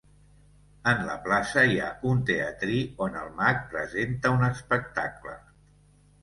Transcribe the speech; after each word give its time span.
En 0.91 1.01
la 1.09 1.17
plaça 1.27 1.65
hi 1.73 1.77
ha 1.81 1.89
un 2.11 2.23
teatrí 2.29 2.79
on 3.09 3.19
el 3.25 3.29
Mag 3.43 3.61
presenta 3.75 4.33
un 4.39 4.49
espectacle. 4.49 5.37